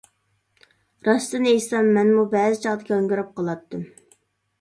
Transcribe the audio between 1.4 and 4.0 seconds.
ئېيتسام، مەنمۇ بەزى چاغدا گاڭگىراپ قالاتتىم.